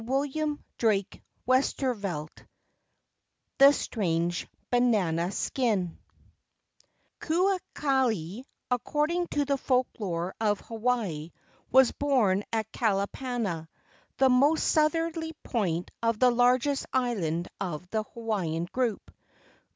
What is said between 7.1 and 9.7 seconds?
UKALI, according to the